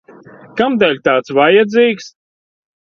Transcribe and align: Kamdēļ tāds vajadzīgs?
Kamdēļ 0.61 0.97
tāds 1.09 1.35
vajadzīgs? 1.41 2.13